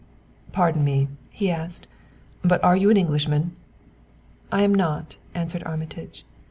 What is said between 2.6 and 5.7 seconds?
are you an Englishman?" "I am not," answered